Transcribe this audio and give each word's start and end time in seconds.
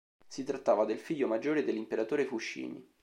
Si 0.27 0.43
trattava 0.43 0.85
del 0.85 0.97
figlio 0.97 1.27
maggiore 1.27 1.63
dell'imperatore 1.63 2.25
Fushimi. 2.25 2.83